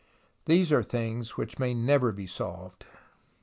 [0.45, 2.85] These are things which may never be solved.